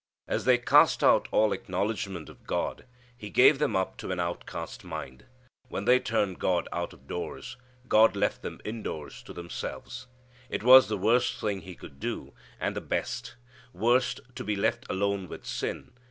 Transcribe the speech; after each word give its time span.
_"As 0.27 0.45
they 0.45 0.57
cast 0.57 1.03
out 1.03 1.27
all 1.29 1.53
acknowledgment 1.53 2.27
of 2.27 2.47
God, 2.47 2.87
He 3.15 3.29
gave 3.29 3.59
them 3.59 3.75
up 3.75 3.97
to 3.97 4.09
an 4.11 4.19
outcast 4.19 4.83
mind. 4.83 5.27
When 5.69 5.85
they 5.85 5.99
turned 5.99 6.39
God 6.39 6.67
out 6.73 6.91
of 6.91 7.05
doors, 7.07 7.55
God 7.87 8.15
left 8.15 8.41
them 8.41 8.61
indoors 8.65 9.21
to 9.21 9.31
themselves. 9.31 10.07
It 10.49 10.63
was 10.63 10.87
the 10.87 10.97
worst 10.97 11.39
thing 11.39 11.61
He 11.61 11.75
could 11.75 11.99
do, 11.99 12.33
and 12.59 12.75
the 12.75 12.81
best. 12.81 13.35
Worst 13.73 14.21
to 14.33 14.43
be 14.43 14.55
left 14.55 14.87
alone 14.89 15.27
with 15.27 15.45
sin. 15.45 15.91